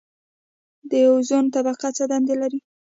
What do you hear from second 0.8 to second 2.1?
د اوزون طبقه څه